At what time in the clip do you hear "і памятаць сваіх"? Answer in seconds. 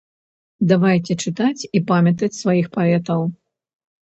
1.75-2.71